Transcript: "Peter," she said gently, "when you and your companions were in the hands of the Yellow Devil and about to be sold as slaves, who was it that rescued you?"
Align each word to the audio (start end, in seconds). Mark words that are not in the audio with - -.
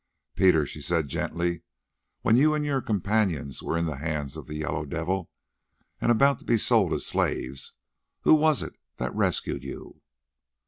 "Peter," 0.35 0.65
she 0.65 0.81
said 0.81 1.07
gently, 1.07 1.61
"when 2.23 2.35
you 2.35 2.55
and 2.55 2.65
your 2.65 2.81
companions 2.81 3.61
were 3.61 3.77
in 3.77 3.85
the 3.85 3.97
hands 3.97 4.35
of 4.35 4.47
the 4.47 4.55
Yellow 4.55 4.83
Devil 4.83 5.29
and 5.99 6.11
about 6.11 6.39
to 6.39 6.43
be 6.43 6.57
sold 6.57 6.91
as 6.91 7.05
slaves, 7.05 7.73
who 8.21 8.33
was 8.33 8.63
it 8.63 8.73
that 8.97 9.13
rescued 9.13 9.63
you?" 9.63 10.01